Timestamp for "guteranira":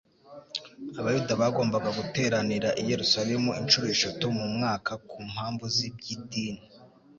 1.99-2.69